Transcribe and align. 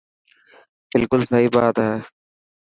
بلڪل 0.91 1.21
سهي 1.29 1.47
بات 1.55 1.75
هي. 1.85 1.93